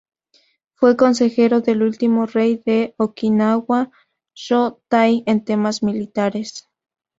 [0.73, 3.91] Fue consejero del último rey de Okinawa,
[4.33, 6.67] Sho Tai, en temas militares.